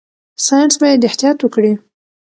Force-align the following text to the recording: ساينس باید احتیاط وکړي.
ساينس 0.45 0.73
باید 0.81 1.07
احتیاط 1.09 1.39
وکړي. 1.41 1.73